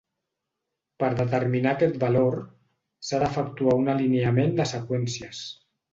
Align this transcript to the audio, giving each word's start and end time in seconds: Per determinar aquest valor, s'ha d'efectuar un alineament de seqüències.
Per 1.01 1.09
determinar 1.19 1.73
aquest 1.77 1.99
valor, 2.05 2.39
s'ha 3.11 3.19
d'efectuar 3.25 3.77
un 3.83 3.93
alineament 3.97 4.57
de 4.61 4.69
seqüències. 4.75 5.45